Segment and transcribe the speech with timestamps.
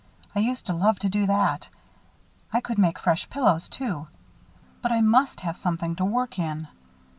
[0.33, 1.67] I used to love to do that.
[2.51, 4.07] I could make fresh pillows, too.
[4.81, 6.67] But I must have something to work in."